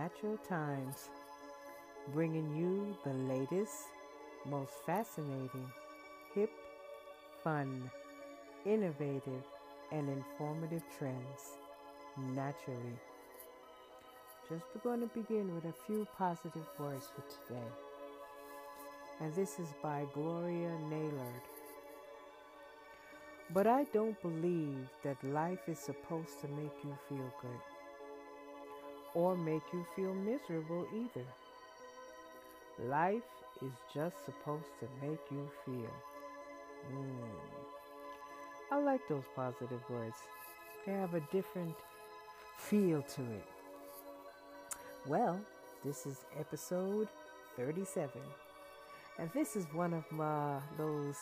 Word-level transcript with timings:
Natural 0.00 0.38
Times, 0.48 1.10
bringing 2.14 2.56
you 2.56 2.96
the 3.04 3.12
latest, 3.12 3.74
most 4.46 4.72
fascinating, 4.86 5.70
hip, 6.34 6.48
fun, 7.44 7.90
innovative, 8.64 9.44
and 9.92 10.08
informative 10.08 10.82
trends 10.96 11.42
naturally. 12.34 12.96
Just 14.48 14.64
we're 14.74 14.80
going 14.90 15.06
to 15.06 15.14
begin 15.14 15.54
with 15.54 15.66
a 15.66 15.74
few 15.86 16.06
positive 16.16 16.66
words 16.78 17.08
for 17.14 17.22
today. 17.36 17.70
And 19.20 19.34
this 19.34 19.58
is 19.58 19.68
by 19.82 20.06
Gloria 20.14 20.78
Naylor. 20.88 21.34
But 23.52 23.66
I 23.66 23.84
don't 23.92 24.18
believe 24.22 24.88
that 25.04 25.22
life 25.22 25.68
is 25.68 25.78
supposed 25.78 26.40
to 26.40 26.48
make 26.48 26.76
you 26.84 26.96
feel 27.06 27.30
good 27.42 27.69
or 29.14 29.36
make 29.36 29.62
you 29.72 29.84
feel 29.96 30.14
miserable 30.14 30.86
either. 30.94 31.26
Life 32.88 33.22
is 33.62 33.72
just 33.92 34.16
supposed 34.24 34.72
to 34.80 35.06
make 35.06 35.20
you 35.30 35.48
feel. 35.64 35.90
Mm. 36.92 37.60
I 38.72 38.78
like 38.78 39.00
those 39.08 39.24
positive 39.34 39.80
words. 39.90 40.16
They 40.86 40.92
have 40.92 41.14
a 41.14 41.20
different 41.32 41.74
feel 42.56 43.02
to 43.02 43.22
it. 43.22 43.44
Well, 45.06 45.40
this 45.84 46.06
is 46.06 46.24
episode 46.38 47.08
37. 47.56 48.10
And 49.18 49.30
this 49.34 49.56
is 49.56 49.66
one 49.74 49.92
of 49.92 50.04
my 50.10 50.60
those 50.78 51.16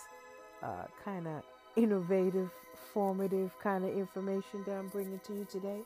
uh, 0.62 0.84
kind 1.04 1.26
of 1.26 1.42
innovative, 1.76 2.50
formative 2.92 3.52
kind 3.62 3.84
of 3.84 3.96
information 3.96 4.62
that 4.66 4.72
I'm 4.72 4.88
bringing 4.88 5.20
to 5.20 5.32
you 5.32 5.46
today. 5.50 5.80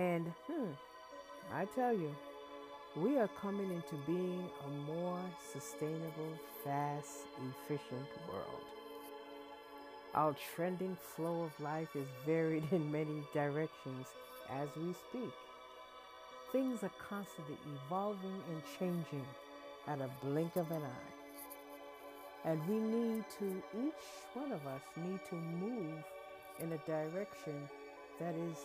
And 0.00 0.32
hmm, 0.46 0.70
I 1.52 1.66
tell 1.66 1.92
you, 1.92 2.16
we 2.96 3.18
are 3.18 3.28
coming 3.38 3.70
into 3.70 3.96
being 4.06 4.48
a 4.64 4.90
more 4.90 5.20
sustainable, 5.52 6.32
fast, 6.64 7.18
efficient 7.36 8.08
world. 8.26 8.64
Our 10.14 10.34
trending 10.54 10.96
flow 11.14 11.42
of 11.42 11.60
life 11.62 11.94
is 11.94 12.06
varied 12.24 12.64
in 12.72 12.90
many 12.90 13.22
directions 13.34 14.06
as 14.50 14.68
we 14.74 14.94
speak. 14.94 15.34
Things 16.50 16.82
are 16.82 16.92
constantly 17.06 17.58
evolving 17.74 18.40
and 18.50 18.62
changing 18.78 19.26
at 19.86 20.00
a 20.00 20.08
blink 20.24 20.56
of 20.56 20.70
an 20.70 20.80
eye. 20.80 22.48
And 22.48 22.66
we 22.66 22.78
need 22.78 23.24
to, 23.38 23.62
each 23.86 24.06
one 24.32 24.50
of 24.50 24.66
us 24.66 24.80
need 24.96 25.20
to 25.28 25.34
move 25.34 26.02
in 26.58 26.72
a 26.72 26.78
direction 26.86 27.68
that 28.18 28.34
is 28.34 28.56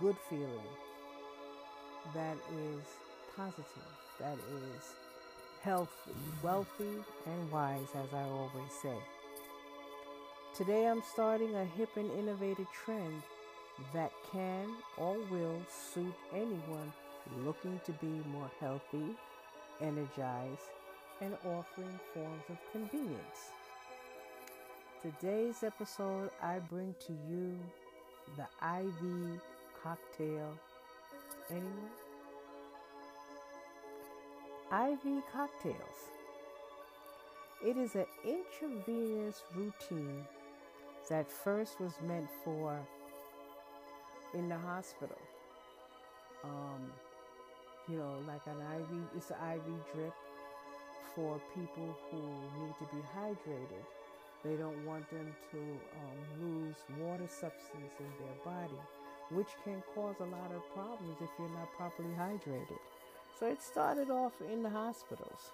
good 0.00 0.16
feeling, 0.28 0.68
that 2.14 2.36
is 2.56 2.84
positive, 3.36 3.64
that 4.20 4.34
is 4.34 4.94
healthy, 5.62 6.12
wealthy, 6.42 7.04
and 7.26 7.50
wise, 7.50 7.88
as 7.94 8.12
I 8.14 8.22
always 8.22 8.72
say. 8.82 8.96
Today 10.56 10.86
I'm 10.86 11.02
starting 11.12 11.54
a 11.54 11.64
hip 11.64 11.90
and 11.96 12.10
innovative 12.18 12.66
trend 12.72 13.22
that 13.92 14.12
can 14.32 14.68
or 14.96 15.16
will 15.30 15.60
suit 15.92 16.14
anyone 16.32 16.92
looking 17.44 17.80
to 17.84 17.92
be 17.92 18.22
more 18.32 18.50
healthy, 18.60 19.14
energized, 19.80 20.70
and 21.20 21.34
offering 21.44 21.98
forms 22.14 22.42
of 22.48 22.56
convenience. 22.72 23.52
Today's 25.02 25.62
episode, 25.62 26.30
I 26.42 26.58
bring 26.58 26.94
to 27.06 27.12
you 27.28 27.56
the 28.36 28.46
IV 28.62 29.40
cocktail. 29.82 30.52
Anyone? 31.50 31.90
IV 34.70 35.22
cocktails. 35.32 35.98
It 37.64 37.76
is 37.76 37.94
an 37.94 38.06
intravenous 38.24 39.42
routine 39.54 40.24
that 41.08 41.30
first 41.30 41.80
was 41.80 41.92
meant 42.06 42.28
for 42.44 42.78
in 44.34 44.48
the 44.48 44.58
hospital. 44.58 45.18
Um, 46.44 46.92
you 47.88 47.96
know, 47.96 48.18
like 48.26 48.42
an 48.46 48.60
IV, 48.80 49.16
it's 49.16 49.30
an 49.30 49.36
IV 49.54 49.94
drip 49.94 50.14
for 51.14 51.40
people 51.54 51.96
who 52.10 52.18
need 52.18 52.74
to 52.78 52.84
be 52.94 53.02
hydrated. 53.16 53.84
They 54.44 54.54
don't 54.54 54.84
want 54.86 55.08
them 55.10 55.34
to 55.50 55.58
um, 55.58 56.18
lose 56.40 56.76
water 57.00 57.26
substance 57.26 57.92
in 57.98 58.06
their 58.20 58.36
body, 58.44 58.80
which 59.30 59.48
can 59.64 59.82
cause 59.94 60.16
a 60.20 60.24
lot 60.24 60.50
of 60.54 60.62
problems 60.74 61.16
if 61.20 61.28
you're 61.38 61.48
not 61.50 61.70
properly 61.76 62.14
hydrated. 62.18 62.78
So 63.38 63.46
it 63.46 63.62
started 63.62 64.10
off 64.10 64.32
in 64.52 64.62
the 64.62 64.70
hospitals. 64.70 65.52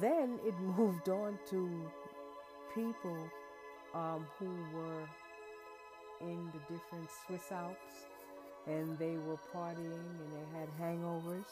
Then 0.00 0.38
it 0.44 0.54
moved 0.78 1.08
on 1.08 1.38
to 1.50 1.90
people 2.74 3.18
um, 3.94 4.26
who 4.38 4.50
were 4.74 5.08
in 6.20 6.50
the 6.52 6.74
different 6.74 7.08
Swiss 7.26 7.50
Alps 7.52 8.06
and 8.66 8.98
they 8.98 9.16
were 9.16 9.38
partying 9.54 10.08
and 10.20 10.32
they 10.32 10.58
had 10.58 10.68
hangovers 10.80 11.44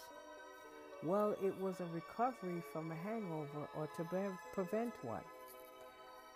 well, 1.05 1.35
it 1.43 1.61
was 1.61 1.81
a 1.81 1.87
recovery 1.87 2.63
from 2.73 2.93
a 2.93 2.95
hangover 2.95 3.69
or 3.77 3.89
to 3.97 4.05
be- 4.05 4.39
prevent 4.53 4.93
one. 5.03 5.25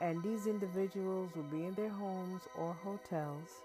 And 0.00 0.22
these 0.25 0.48
individuals 0.48 1.31
would 1.37 1.50
be 1.53 1.65
in 1.65 1.75
their 1.75 1.88
homes 1.88 2.43
or 2.59 2.75
hotels 2.75 3.62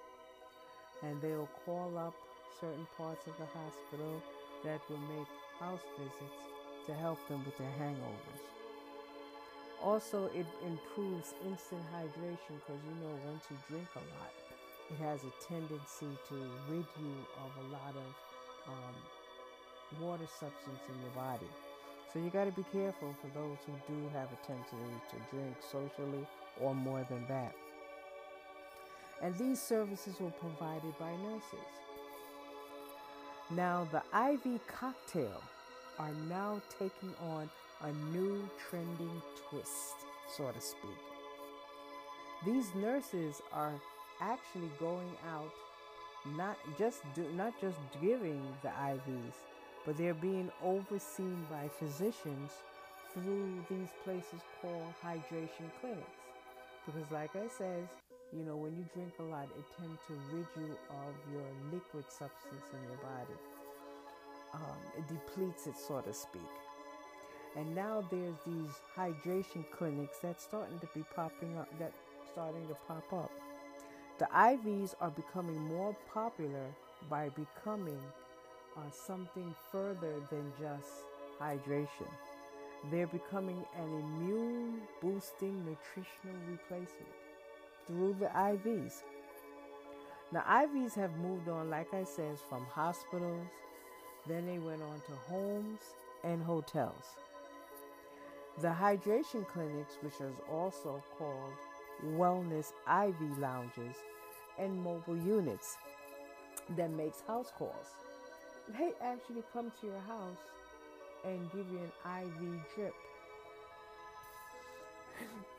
and 1.03 1.21
they 1.21 1.31
will 1.31 1.49
call 1.65 1.97
up 1.97 2.13
certain 2.59 2.87
parts 2.97 3.25
of 3.27 3.33
the 3.37 3.45
hospital 3.45 4.21
that 4.63 4.79
will 4.89 5.01
make 5.17 5.27
house 5.59 5.81
visits 5.97 6.41
to 6.85 6.93
help 6.93 7.17
them 7.27 7.43
with 7.45 7.57
their 7.57 7.71
hangovers. 7.79 8.43
Also, 9.83 10.25
it 10.35 10.45
improves 10.65 11.33
instant 11.45 11.81
hydration 11.93 12.53
because 12.61 12.81
you 12.85 12.95
know 13.01 13.13
once 13.25 13.43
you 13.49 13.57
drink 13.67 13.87
a 13.95 14.05
lot, 14.13 14.31
it 14.91 14.97
has 15.01 15.23
a 15.23 15.33
tendency 15.47 16.13
to 16.29 16.35
rid 16.69 16.85
you 17.01 17.15
of 17.41 17.51
a 17.65 17.67
lot 17.73 17.95
of 17.95 18.09
um, 18.67 20.01
water 20.01 20.27
substance 20.27 20.81
in 20.87 21.01
your 21.01 21.11
body. 21.15 21.49
So 22.13 22.19
you 22.19 22.29
got 22.29 22.45
to 22.45 22.51
be 22.51 22.65
careful 22.71 23.15
for 23.21 23.27
those 23.33 23.57
who 23.65 23.73
do 23.87 24.09
have 24.13 24.27
a 24.31 24.45
tendency 24.45 24.75
to 25.11 25.35
drink 25.35 25.55
socially 25.71 26.27
or 26.59 26.75
more 26.75 27.05
than 27.09 27.25
that. 27.27 27.55
And 29.21 29.37
these 29.37 29.61
services 29.61 30.19
were 30.19 30.31
provided 30.31 30.97
by 30.99 31.11
nurses. 31.17 31.69
Now, 33.51 33.87
the 33.91 34.01
IV 34.17 34.59
cocktail 34.67 35.41
are 35.99 36.13
now 36.27 36.61
taking 36.79 37.13
on 37.21 37.49
a 37.83 37.91
new 38.15 38.49
trending 38.69 39.21
twist, 39.49 39.95
so 40.35 40.49
to 40.49 40.61
speak. 40.61 41.01
These 42.45 42.73
nurses 42.75 43.41
are 43.53 43.73
actually 44.19 44.71
going 44.79 45.11
out 45.29 45.51
not 46.37 46.57
just 46.77 47.01
do, 47.15 47.25
not 47.35 47.53
just 47.59 47.77
giving 48.01 48.41
the 48.61 48.69
IVs, 48.69 49.33
but 49.85 49.97
they're 49.97 50.13
being 50.13 50.51
overseen 50.63 51.45
by 51.49 51.67
physicians 51.79 52.51
through 53.13 53.49
these 53.69 53.89
places 54.03 54.41
called 54.61 54.93
hydration 55.03 55.69
clinics. 55.79 56.01
Because, 56.85 57.11
like 57.11 57.35
I 57.35 57.47
said, 57.57 57.87
you 58.35 58.43
know, 58.43 58.55
when 58.55 58.75
you 58.77 58.85
drink 58.93 59.13
a 59.19 59.23
lot, 59.23 59.47
it 59.57 59.65
tends 59.77 59.99
to 60.07 60.13
rid 60.31 60.47
you 60.55 60.77
of 60.89 61.13
your 61.33 61.43
liquid 61.71 62.05
substance 62.09 62.65
in 62.71 62.79
your 62.87 62.97
body. 62.97 63.37
Um, 64.53 64.79
it 64.97 65.07
depletes 65.07 65.67
it, 65.67 65.75
so 65.75 65.99
to 66.01 66.13
speak. 66.13 66.41
And 67.57 67.75
now 67.75 68.03
there's 68.09 68.37
these 68.45 68.71
hydration 68.95 69.65
clinics 69.71 70.19
that's 70.21 70.43
starting 70.43 70.79
to 70.79 70.87
be 70.93 71.03
popping 71.13 71.57
up, 71.57 71.67
that 71.79 71.91
starting 72.31 72.65
to 72.69 72.75
pop 72.87 73.11
up. 73.11 73.31
The 74.19 74.25
IVs 74.25 74.95
are 75.01 75.11
becoming 75.11 75.59
more 75.59 75.95
popular 76.13 76.67
by 77.09 77.29
becoming 77.29 77.99
uh, 78.77 78.81
something 78.91 79.53
further 79.71 80.13
than 80.29 80.53
just 80.57 80.87
hydration. 81.39 82.07
They're 82.89 83.07
becoming 83.07 83.65
an 83.77 83.89
immune 83.99 84.81
boosting 85.01 85.65
nutritional 85.65 86.39
replacement 86.49 87.20
through 87.87 88.15
the 88.19 88.27
IVs. 88.27 89.03
Now, 90.31 90.41
IVs 90.41 90.93
have 90.95 91.15
moved 91.17 91.49
on, 91.49 91.69
like 91.69 91.93
I 91.93 92.03
said, 92.03 92.37
from 92.49 92.65
hospitals, 92.65 93.47
then 94.27 94.45
they 94.45 94.59
went 94.59 94.81
on 94.81 95.01
to 95.07 95.11
homes 95.27 95.79
and 96.23 96.43
hotels. 96.43 97.03
The 98.61 98.69
hydration 98.69 99.47
clinics, 99.47 99.97
which 100.01 100.21
is 100.21 100.35
also 100.49 101.03
called 101.17 101.53
wellness 102.05 102.71
IV 102.87 103.39
lounges 103.39 103.95
and 104.57 104.81
mobile 104.81 105.17
units 105.17 105.77
that 106.77 106.91
makes 106.91 107.21
house 107.27 107.51
calls 107.57 107.87
they 108.77 108.91
actually 109.03 109.43
come 109.53 109.71
to 109.81 109.87
your 109.87 109.99
house 110.01 110.37
and 111.25 111.51
give 111.51 111.65
you 111.71 111.79
an 111.79 112.23
IV 112.23 112.59
drip. 112.75 112.93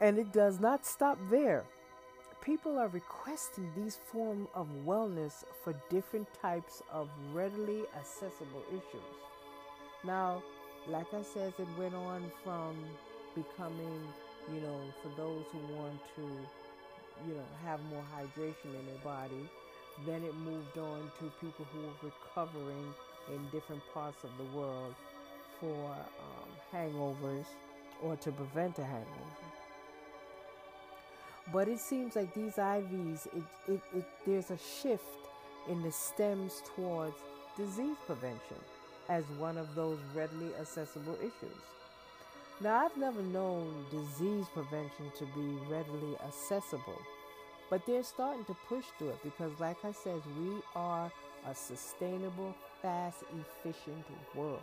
And 0.01 0.19
it 0.19 0.33
does 0.33 0.59
not 0.59 0.85
stop 0.85 1.19
there. 1.31 1.65
People 2.43 2.77
are 2.77 2.89
requesting 2.89 3.71
these 3.77 3.99
forms 4.11 4.49
of 4.55 4.67
wellness 4.85 5.45
for 5.63 5.75
different 5.89 6.27
types 6.35 6.83
of 6.93 7.09
readily 7.33 7.83
accessible 7.97 8.63
issues. 8.71 9.15
Now, 10.05 10.43
like 10.89 11.07
I 11.15 11.23
said, 11.23 11.55
it 11.57 11.69
went 11.79 11.95
on 11.95 12.31
from 12.43 12.77
becoming, 13.37 14.03
you 14.53 14.61
know, 14.61 14.81
for 15.03 15.09
those 15.17 15.45
who 15.53 15.75
want 15.77 16.01
to, 16.17 16.23
you 17.29 17.35
know, 17.35 17.47
have 17.65 17.81
more 17.85 18.05
hydration 18.17 18.79
in 18.79 18.87
their 18.87 19.05
body. 19.05 19.49
Then 20.05 20.25
it 20.25 20.35
moved 20.35 20.77
on 20.79 21.13
to 21.21 21.33
people 21.41 21.65
who 21.73 21.81
are 21.85 22.11
recovering 22.11 22.93
in 23.33 23.45
different 23.53 23.83
parts 23.95 24.25
of 24.25 24.31
the 24.37 24.59
world 24.59 24.95
for 25.61 25.95
um, 25.95 26.49
hangovers 26.73 27.47
or 28.03 28.17
to 28.17 28.33
prevent 28.33 28.81
a 28.81 28.85
hangover. 28.85 29.52
But 31.51 31.69
it 31.69 31.81
seems 31.81 32.15
like 32.15 32.33
these 32.35 32.55
IVs, 32.55 33.27
it, 33.27 33.43
it, 33.69 33.81
it, 33.97 34.05
there's 34.27 34.51
a 34.51 34.59
shift 34.59 35.05
in 35.69 35.83
the 35.83 35.91
stems 35.91 36.63
towards 36.77 37.17
disease 37.57 37.97
prevention 38.07 38.59
as 39.09 39.25
one 39.39 39.59
of 39.59 39.75
those 39.75 39.99
readily 40.15 40.55
accessible 40.61 41.17
issues. 41.21 41.59
Now, 42.61 42.85
I've 42.85 42.97
never 42.97 43.23
known 43.23 43.85
disease 43.91 44.47
prevention 44.55 45.11
to 45.19 45.25
be 45.35 45.59
readily 45.69 46.17
accessible, 46.25 47.01
but 47.69 47.85
they're 47.87 48.05
starting 48.05 48.45
to 48.45 48.57
push 48.69 48.85
through 48.99 49.11
it 49.11 49.23
because, 49.25 49.51
like 49.59 49.85
I 49.85 49.93
said, 49.93 50.21
we 50.39 50.55
are 50.77 51.11
a 51.49 51.55
sustainable, 51.55 52.55
fast, 52.81 53.25
efficient 53.35 54.05
world. 54.37 54.61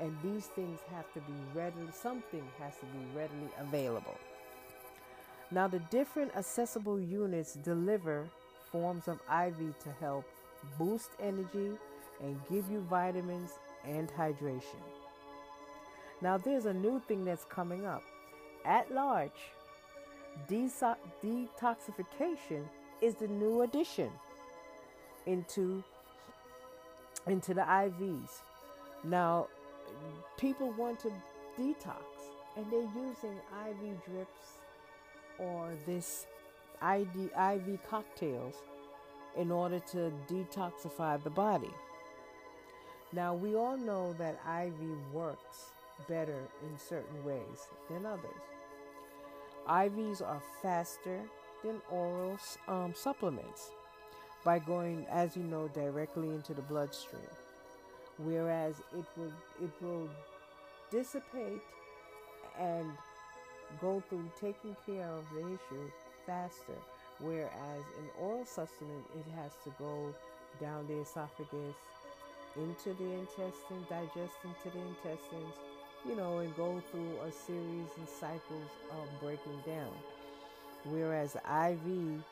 And 0.00 0.16
these 0.22 0.46
things 0.46 0.78
have 0.94 1.12
to 1.14 1.20
be 1.20 1.34
readily, 1.52 1.88
something 1.92 2.44
has 2.60 2.74
to 2.76 2.86
be 2.86 3.18
readily 3.18 3.50
available. 3.58 4.16
Now, 5.54 5.68
the 5.68 5.78
different 5.78 6.36
accessible 6.36 6.98
units 6.98 7.54
deliver 7.54 8.26
forms 8.72 9.06
of 9.06 9.20
IV 9.32 9.78
to 9.84 9.92
help 10.00 10.24
boost 10.76 11.10
energy 11.20 11.70
and 12.20 12.40
give 12.50 12.68
you 12.68 12.80
vitamins 12.90 13.52
and 13.86 14.10
hydration. 14.10 14.82
Now, 16.20 16.38
there's 16.38 16.66
a 16.66 16.74
new 16.74 17.00
thing 17.06 17.24
that's 17.24 17.44
coming 17.44 17.86
up. 17.86 18.02
At 18.64 18.92
large, 18.92 19.30
detoxification 20.50 22.64
is 23.00 23.14
the 23.14 23.28
new 23.28 23.62
addition 23.62 24.10
into 25.26 25.84
into 27.28 27.54
the 27.54 27.62
IVs. 27.62 28.40
Now, 29.04 29.46
people 30.36 30.72
want 30.72 30.98
to 31.00 31.12
detox 31.56 32.02
and 32.56 32.66
they're 32.72 32.80
using 32.80 33.38
IV 33.68 34.04
drips 34.04 34.58
or 35.38 35.70
this 35.86 36.26
ID, 36.80 37.30
IV 37.36 37.78
cocktails 37.88 38.54
in 39.36 39.50
order 39.50 39.80
to 39.92 40.12
detoxify 40.28 41.22
the 41.22 41.30
body. 41.30 41.70
Now, 43.12 43.34
we 43.34 43.54
all 43.54 43.76
know 43.76 44.12
that 44.14 44.40
IV 44.46 45.12
works 45.12 45.72
better 46.08 46.48
in 46.62 46.78
certain 46.78 47.24
ways 47.24 47.68
than 47.88 48.06
others. 48.06 48.42
IVs 49.68 50.20
are 50.20 50.42
faster 50.62 51.20
than 51.62 51.80
oral 51.90 52.38
um, 52.68 52.92
supplements 52.94 53.70
by 54.44 54.58
going, 54.58 55.06
as 55.10 55.36
you 55.36 55.42
know, 55.42 55.68
directly 55.68 56.28
into 56.28 56.52
the 56.52 56.62
bloodstream. 56.62 57.22
Whereas 58.18 58.76
it 58.96 59.04
will 59.16 59.32
it 59.62 59.70
will 59.80 60.08
dissipate 60.90 61.62
and 62.58 62.86
go 63.80 64.02
through 64.08 64.30
taking 64.40 64.76
care 64.86 65.06
of 65.06 65.24
the 65.34 65.40
issue 65.40 65.90
faster. 66.26 66.78
Whereas 67.20 67.84
an 67.98 68.08
oral 68.20 68.44
sustenance, 68.44 69.06
it 69.16 69.30
has 69.36 69.52
to 69.64 69.70
go 69.78 70.14
down 70.60 70.86
the 70.86 71.00
esophagus, 71.00 71.76
into 72.56 72.94
the 72.94 73.10
intestine, 73.12 73.84
digest 73.88 74.34
into 74.44 74.76
the 74.76 74.82
intestines, 74.86 75.54
you 76.06 76.16
know, 76.16 76.38
and 76.38 76.54
go 76.56 76.82
through 76.90 77.18
a 77.26 77.32
series 77.32 77.88
of 78.00 78.08
cycles 78.08 78.70
of 78.92 79.20
breaking 79.20 79.60
down. 79.66 79.92
Whereas 80.84 81.36
IV 81.36 82.22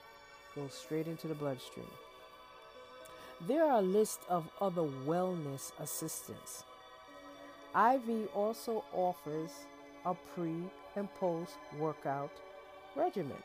goes 0.55 0.75
straight 0.75 1.07
into 1.07 1.27
the 1.27 1.35
bloodstream. 1.35 1.87
There 3.49 3.65
are 3.65 3.79
a 3.79 3.83
list 3.83 4.21
of 4.29 4.49
other 4.61 4.83
wellness 4.83 5.73
assistance. 5.81 6.65
IV 7.75 8.29
also 8.35 8.85
offers 8.93 9.51
a 10.05 10.15
pre 10.35 10.53
and 10.97 11.13
post 11.15 11.55
workout 11.79 12.31
regimen, 12.97 13.43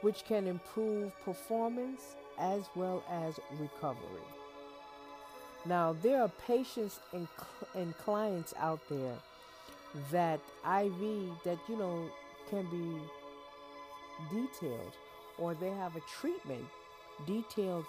which 0.00 0.24
can 0.24 0.46
improve 0.46 1.12
performance 1.24 2.16
as 2.38 2.64
well 2.74 3.02
as 3.10 3.38
recovery. 3.58 4.26
Now, 5.64 5.96
there 6.02 6.22
are 6.22 6.30
patients 6.46 7.00
and, 7.12 7.26
and 7.74 7.96
clients 7.98 8.54
out 8.58 8.80
there 8.88 9.16
that 10.10 10.40
IV 10.64 11.30
that 11.44 11.58
you 11.68 11.76
know 11.76 12.08
can 12.50 12.66
be 12.70 13.00
detailed, 14.30 14.92
or 15.38 15.54
they 15.54 15.70
have 15.70 15.96
a 15.96 16.00
treatment 16.20 16.64
detailed 17.26 17.84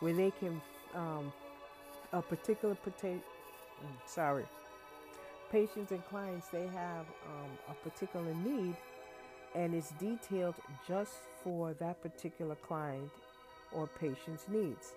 where 0.00 0.12
they 0.12 0.30
can 0.32 0.60
um, 0.94 1.32
a 2.12 2.20
particular 2.20 2.74
potato. 2.74 3.22
Mm, 3.82 3.96
sorry, 4.06 4.44
patients 5.52 5.92
and 5.92 6.04
clients 6.06 6.48
they 6.48 6.66
have 6.68 7.06
um, 7.28 7.50
a 7.70 7.88
particular 7.88 8.34
need, 8.42 8.74
and 9.54 9.74
it's 9.74 9.90
detailed 10.00 10.54
just 10.88 11.12
for 11.44 11.74
that 11.74 12.02
particular 12.02 12.54
client 12.56 13.10
or 13.70 13.86
patient's 14.00 14.48
needs. 14.48 14.94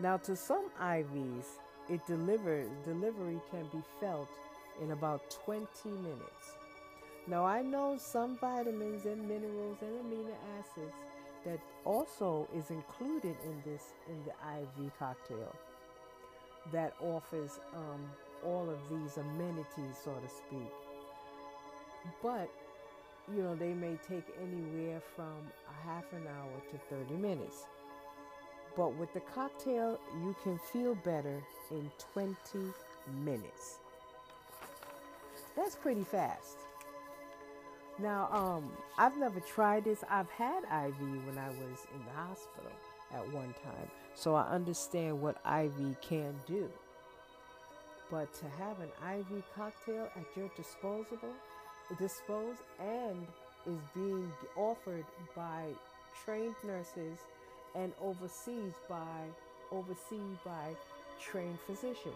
Now, 0.00 0.16
to 0.18 0.34
some 0.34 0.70
IVs, 0.82 1.44
it 1.88 2.04
deliver, 2.06 2.64
delivery 2.84 3.40
can 3.50 3.64
be 3.72 3.82
felt 4.00 4.28
in 4.82 4.90
about 4.90 5.30
20 5.44 5.66
minutes. 5.84 6.56
Now, 7.28 7.46
I 7.46 7.62
know 7.62 7.96
some 7.96 8.36
vitamins 8.38 9.06
and 9.06 9.26
minerals 9.28 9.78
and 9.80 9.92
amino 10.00 10.34
acids 10.58 10.94
that 11.44 11.60
also 11.84 12.48
is 12.56 12.70
included 12.70 13.36
in 13.44 13.62
this 13.64 13.82
in 14.08 14.18
the 14.24 14.32
IV 14.58 14.90
cocktail 14.98 15.54
that 16.72 16.94
offers 17.00 17.60
um, 17.74 18.00
all 18.44 18.68
of 18.68 18.78
these 18.90 19.16
amenities, 19.16 19.96
so 20.02 20.12
to 20.12 20.28
speak. 20.28 20.72
But 22.22 22.50
you 23.34 23.42
know, 23.42 23.54
they 23.54 23.72
may 23.72 23.98
take 24.08 24.24
anywhere 24.40 25.00
from 25.16 25.50
a 25.68 25.88
half 25.88 26.04
an 26.12 26.26
hour 26.26 26.60
to 26.70 26.94
30 26.94 27.14
minutes. 27.14 27.64
But 28.76 28.94
with 28.96 29.12
the 29.14 29.20
cocktail, 29.20 29.98
you 30.20 30.34
can 30.42 30.58
feel 30.72 30.94
better 30.96 31.42
in 31.70 31.90
20 32.12 32.36
minutes. 33.24 33.78
That's 35.56 35.76
pretty 35.76 36.02
fast. 36.02 36.58
Now, 38.00 38.28
um, 38.32 38.72
I've 38.98 39.16
never 39.16 39.38
tried 39.38 39.84
this. 39.84 40.02
I've 40.10 40.30
had 40.30 40.64
IV 40.64 40.98
when 41.26 41.38
I 41.38 41.48
was 41.48 41.86
in 41.94 42.04
the 42.04 42.10
hospital 42.10 42.72
at 43.12 43.32
one 43.32 43.54
time, 43.62 43.88
so 44.14 44.34
I 44.34 44.48
understand 44.48 45.20
what 45.20 45.36
IV 45.46 46.00
can 46.00 46.34
do. 46.46 46.68
But 48.10 48.32
to 48.34 48.48
have 48.58 48.78
an 48.80 48.90
IV 49.18 49.42
cocktail 49.56 50.08
at 50.14 50.36
your 50.36 50.50
disposable, 50.56 51.34
dispose 51.98 52.56
and 52.80 53.26
is 53.66 53.80
being 53.94 54.30
offered 54.56 55.04
by 55.34 55.68
trained 56.24 56.54
nurses 56.64 57.18
and 57.74 57.92
overseas 58.00 58.74
by 58.88 59.26
overseen 59.72 60.38
by 60.44 60.74
trained 61.20 61.58
physicians. 61.66 62.14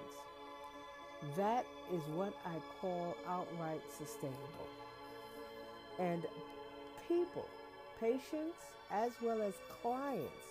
That 1.37 1.67
is 1.93 2.03
what 2.15 2.33
I 2.47 2.57
call 2.81 3.17
outright 3.27 3.83
sustainable. 3.97 4.69
And 5.99 6.27
people, 7.09 7.47
patients 7.99 8.59
as 8.91 9.13
well 9.23 9.43
as 9.43 9.55
clients 9.83 10.47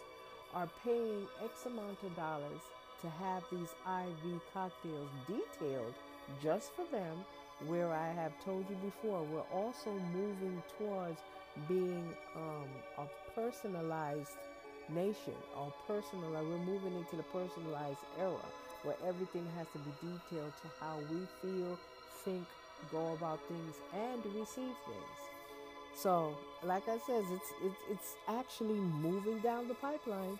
are 0.53 0.69
paying 0.83 1.25
X 1.43 1.65
amount 1.65 2.03
of 2.03 2.15
dollars 2.15 2.61
to 3.01 3.09
have 3.09 3.43
these 3.51 3.69
IV 3.85 4.41
cocktails 4.53 5.09
detailed 5.27 5.93
just 6.41 6.71
for 6.75 6.85
them. 6.91 7.25
Where 7.65 7.91
I 7.91 8.11
have 8.11 8.33
told 8.45 8.69
you 8.69 8.75
before, 8.75 9.23
we're 9.23 9.49
also 9.51 9.91
moving 10.13 10.61
towards 10.77 11.19
being 11.67 12.13
um, 12.35 12.67
a 12.99 13.07
personalized 13.33 14.37
nation 14.93 15.33
or 15.57 15.73
personalized. 15.87 16.45
We're 16.47 16.59
moving 16.59 16.93
into 16.95 17.15
the 17.15 17.23
personalized 17.23 18.05
era 18.19 18.45
where 18.83 18.95
everything 19.07 19.45
has 19.57 19.67
to 19.73 19.79
be 19.79 19.91
detailed 20.01 20.53
to 20.61 20.67
how 20.79 20.99
we 21.09 21.27
feel, 21.41 21.79
think, 22.23 22.45
go 22.91 23.13
about 23.13 23.39
things, 23.47 23.75
and 23.93 24.23
receive 24.35 24.75
things. 24.85 25.17
So, 25.95 26.37
like 26.63 26.87
I 26.87 26.99
said, 27.07 27.23
it's, 27.31 27.51
it's, 27.63 27.75
it's 27.89 28.15
actually 28.27 28.79
moving 28.79 29.39
down 29.39 29.67
the 29.67 29.73
pipelines. 29.73 30.39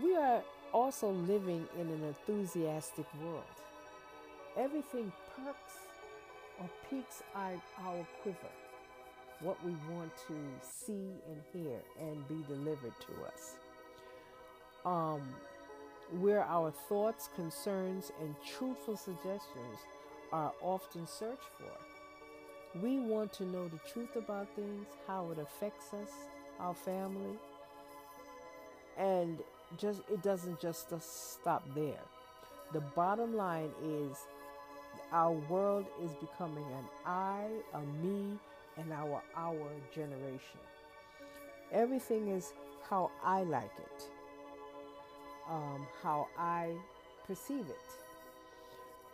We 0.00 0.16
are 0.16 0.42
also 0.74 1.10
living 1.12 1.66
in 1.80 1.88
an 1.88 2.02
enthusiastic 2.04 3.06
world. 3.22 3.44
Everything 4.58 5.10
perks 5.36 5.74
or 6.60 6.68
piques 6.90 7.22
our, 7.34 7.52
our 7.86 8.06
quiver 8.22 8.52
what 9.40 9.62
we 9.64 9.72
want 9.90 10.10
to 10.28 10.34
see 10.62 11.10
and 11.28 11.40
hear 11.52 11.78
and 12.00 12.26
be 12.28 12.42
delivered 12.48 12.94
to 13.00 13.12
us. 13.26 13.54
Um, 14.84 15.22
where 16.20 16.44
our 16.44 16.70
thoughts, 16.88 17.28
concerns, 17.34 18.12
and 18.20 18.34
truthful 18.56 18.96
suggestions 18.96 19.78
are 20.32 20.52
often 20.60 21.06
searched 21.06 21.48
for. 21.58 22.80
We 22.80 22.98
want 22.98 23.32
to 23.34 23.44
know 23.44 23.68
the 23.68 23.80
truth 23.92 24.16
about 24.16 24.48
things, 24.54 24.86
how 25.06 25.30
it 25.30 25.38
affects 25.38 25.92
us, 25.94 26.10
our 26.60 26.74
family, 26.74 27.38
and 28.98 29.38
just 29.78 30.00
it 30.10 30.22
doesn't 30.22 30.60
just 30.60 30.90
stop 31.32 31.62
there. 31.74 32.00
The 32.72 32.80
bottom 32.80 33.36
line 33.36 33.70
is 33.84 34.16
our 35.12 35.32
world 35.32 35.86
is 36.02 36.10
becoming 36.20 36.64
an 36.64 36.84
I, 37.06 37.46
a 37.74 37.80
me, 38.04 38.38
and 38.76 38.92
our 38.92 39.22
our 39.36 39.70
generation. 39.94 40.60
Everything 41.72 42.28
is 42.28 42.52
how 42.88 43.10
I 43.22 43.42
like 43.42 43.72
it, 43.78 44.10
um, 45.48 45.86
how 46.02 46.28
I 46.38 46.72
perceive 47.26 47.66
it. 47.68 47.86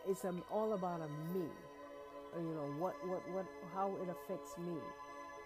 It's 0.07 0.25
um, 0.25 0.43
all 0.51 0.73
about 0.73 1.01
a 1.01 1.37
me. 1.37 1.45
You 2.35 2.53
know 2.55 2.73
what, 2.79 2.95
what, 3.07 3.21
what, 3.31 3.45
how 3.73 3.89
it 4.01 4.09
affects 4.09 4.57
me. 4.57 4.77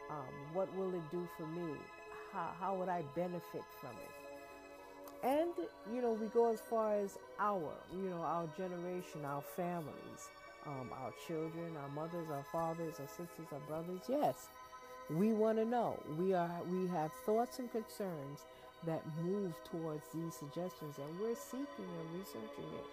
Um, 0.09 0.33
what 0.53 0.73
will 0.75 0.93
it 0.93 1.11
do 1.11 1.27
for 1.35 1.47
me? 1.47 1.73
How, 2.31 2.51
how 2.59 2.75
would 2.75 2.89
I 2.89 3.03
benefit 3.15 3.63
from 3.81 3.89
it? 3.91 4.24
And 5.25 5.51
you 5.93 6.01
know, 6.01 6.13
we 6.13 6.27
go 6.27 6.53
as 6.53 6.61
far 6.61 6.95
as 6.95 7.17
our, 7.39 7.73
you 7.93 8.09
know, 8.09 8.21
our 8.21 8.47
generation, 8.55 9.25
our 9.25 9.41
families 9.41 10.29
um, 10.65 10.89
our 10.93 11.13
children, 11.27 11.75
our 11.81 11.89
mothers, 11.89 12.27
our 12.31 12.45
fathers, 12.51 12.95
our 12.99 13.07
sisters, 13.07 13.47
our 13.51 13.59
brothers. 13.67 14.01
Yes, 14.09 14.47
we 15.09 15.33
want 15.33 15.57
to 15.57 15.65
know. 15.65 15.99
We 16.17 16.33
are 16.33 16.49
we 16.69 16.87
have 16.87 17.11
thoughts 17.25 17.59
and 17.59 17.71
concerns 17.71 18.41
that 18.85 19.03
move 19.23 19.53
towards 19.69 20.03
these 20.13 20.33
suggestions, 20.33 20.97
and 20.97 21.19
we're 21.19 21.35
seeking 21.35 21.65
and 21.79 22.19
researching 22.19 22.71
it. 22.73 22.85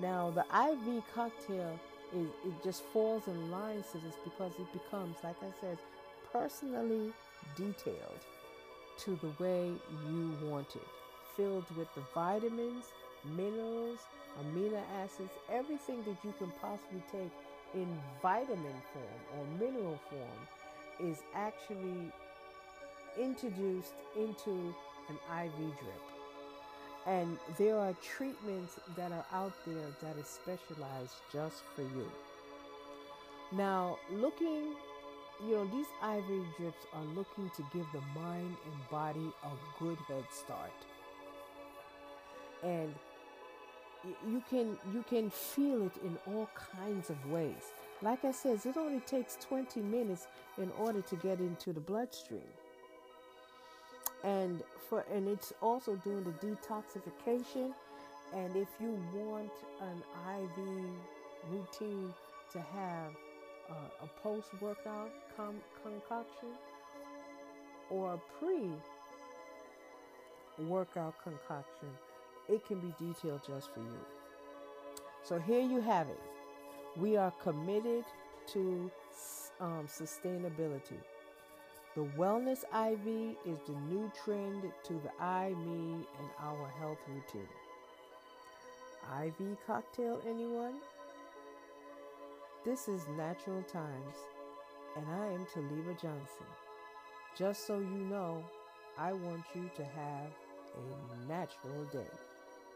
Now, 0.00 0.30
the 0.30 0.42
IV 0.42 1.02
cocktail 1.14 1.78
is 2.14 2.28
it 2.44 2.64
just 2.64 2.84
falls 2.84 3.26
in 3.26 3.50
line 3.50 3.84
to 3.92 3.98
this 3.98 4.14
because 4.24 4.52
it 4.58 4.72
becomes, 4.72 5.16
like 5.22 5.36
I 5.42 5.52
said, 5.60 5.78
personally 6.32 7.12
detailed 7.56 8.24
to 8.98 9.18
the 9.22 9.42
way 9.42 9.72
you 10.10 10.32
want 10.42 10.76
it, 10.76 10.88
filled 11.36 11.64
with 11.76 11.92
the 11.94 12.02
vitamins, 12.14 12.84
minerals, 13.36 13.98
amino 14.40 14.80
acids, 15.02 15.30
everything 15.50 16.02
that 16.04 16.16
you 16.24 16.32
can 16.38 16.52
possibly 16.60 17.02
take 17.10 17.30
in 17.74 17.88
vitamin 18.22 18.82
form 18.92 19.20
or 19.36 19.46
mineral 19.58 19.98
form 20.10 21.10
is 21.10 21.18
actually 21.34 22.12
introduced 23.18 23.94
into 24.16 24.74
an 25.08 25.18
IV 25.44 25.52
drip. 25.56 26.02
And 27.06 27.38
there 27.56 27.78
are 27.78 27.94
treatments 28.02 28.78
that 28.96 29.12
are 29.12 29.24
out 29.32 29.52
there 29.66 29.86
that 30.02 30.16
is 30.18 30.26
specialized 30.26 31.14
just 31.32 31.62
for 31.74 31.82
you. 31.82 32.10
Now, 33.52 33.96
looking, 34.12 34.74
you 35.48 35.54
know, 35.54 35.66
these 35.66 35.86
ivory 36.02 36.42
drips 36.58 36.84
are 36.92 37.04
looking 37.16 37.50
to 37.56 37.64
give 37.72 37.86
the 37.92 38.20
mind 38.20 38.54
and 38.64 38.90
body 38.90 39.32
a 39.44 39.82
good 39.82 39.96
head 40.06 40.24
start. 40.30 40.72
And 42.62 42.94
you 44.28 44.42
can 44.48 44.76
you 44.92 45.02
can 45.08 45.30
feel 45.30 45.86
it 45.86 45.96
in 46.04 46.18
all 46.26 46.48
kinds 46.76 47.08
of 47.08 47.30
ways. 47.30 47.72
Like 48.02 48.24
I 48.24 48.32
said, 48.32 48.60
it 48.64 48.76
only 48.76 49.00
takes 49.00 49.36
20 49.36 49.80
minutes 49.80 50.26
in 50.58 50.70
order 50.78 51.00
to 51.00 51.16
get 51.16 51.40
into 51.40 51.72
the 51.72 51.80
bloodstream. 51.80 52.40
And 54.24 54.62
for 54.88 55.04
and 55.12 55.28
it's 55.28 55.52
also 55.62 55.96
doing 55.96 56.24
the 56.24 56.46
detoxification. 56.46 57.72
And 58.34 58.54
if 58.54 58.68
you 58.80 59.00
want 59.14 59.50
an 59.80 60.02
IV 60.42 61.50
routine 61.50 62.12
to 62.52 62.60
have 62.60 63.12
uh, 63.70 64.04
a 64.04 64.20
post 64.22 64.48
workout 64.60 65.10
com- 65.36 65.62
concoction 65.82 66.50
or 67.90 68.14
a 68.14 68.20
pre 68.38 68.70
workout 70.66 71.14
concoction, 71.22 71.88
it 72.48 72.66
can 72.66 72.80
be 72.80 72.94
detailed 72.98 73.40
just 73.46 73.72
for 73.72 73.80
you. 73.80 74.00
So 75.22 75.38
here 75.38 75.60
you 75.60 75.80
have 75.80 76.08
it. 76.08 76.20
We 76.96 77.16
are 77.16 77.32
committed 77.42 78.04
to 78.52 78.90
um, 79.60 79.86
sustainability. 79.86 80.98
The 81.94 82.04
Wellness 82.16 82.64
IV 82.64 83.36
is 83.44 83.58
the 83.66 83.74
new 83.88 84.10
trend 84.24 84.62
to 84.84 84.92
the 84.92 85.10
I, 85.22 85.50
me, 85.50 86.06
and 86.18 86.28
our 86.40 86.68
health 86.78 86.98
routine. 87.08 87.48
IV 89.24 89.56
cocktail, 89.66 90.20
anyone? 90.28 90.74
This 92.68 92.86
is 92.86 93.08
Natural 93.16 93.62
Times, 93.62 94.16
and 94.94 95.06
I 95.08 95.26
am 95.28 95.46
Taliba 95.46 95.98
Johnson. 95.98 96.46
Just 97.34 97.66
so 97.66 97.78
you 97.78 98.04
know, 98.10 98.44
I 98.98 99.14
want 99.14 99.44
you 99.54 99.70
to 99.74 99.84
have 99.84 100.30
a 100.76 101.26
natural 101.26 101.84
day. 101.90 102.12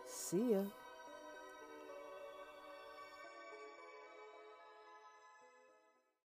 See 0.07 0.53
ya. 0.53 0.61